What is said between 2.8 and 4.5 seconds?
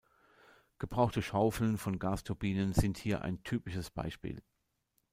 hier ein typisches Beispiel.